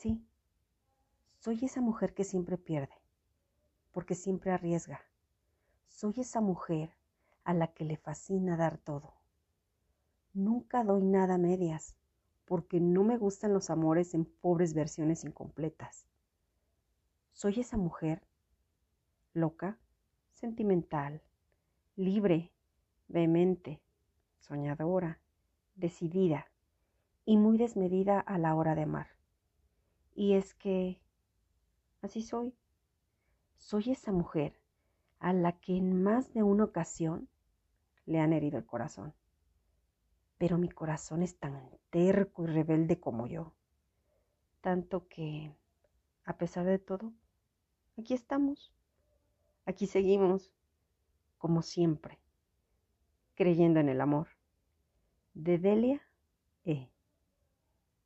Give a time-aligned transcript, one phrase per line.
[0.00, 0.26] Sí,
[1.40, 2.94] soy esa mujer que siempre pierde,
[3.92, 5.02] porque siempre arriesga.
[5.88, 6.96] Soy esa mujer
[7.44, 9.12] a la que le fascina dar todo.
[10.32, 11.96] Nunca doy nada a medias,
[12.46, 16.06] porque no me gustan los amores en pobres versiones incompletas.
[17.34, 18.22] Soy esa mujer
[19.34, 19.76] loca,
[20.30, 21.20] sentimental,
[21.96, 22.54] libre,
[23.06, 23.82] vehemente,
[24.38, 25.20] soñadora,
[25.74, 26.46] decidida
[27.26, 29.19] y muy desmedida a la hora de amar.
[30.14, 31.00] Y es que
[32.02, 32.54] así soy.
[33.56, 34.60] Soy esa mujer
[35.18, 37.28] a la que en más de una ocasión
[38.06, 39.14] le han herido el corazón.
[40.38, 43.52] Pero mi corazón es tan terco y rebelde como yo.
[44.62, 45.54] Tanto que,
[46.24, 47.12] a pesar de todo,
[47.98, 48.72] aquí estamos.
[49.66, 50.50] Aquí seguimos,
[51.38, 52.18] como siempre,
[53.34, 54.28] creyendo en el amor.
[55.34, 56.02] De Delia
[56.64, 56.90] E.